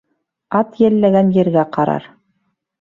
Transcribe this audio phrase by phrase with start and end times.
[0.59, 2.11] Ат йәлләгән ергә ҡарар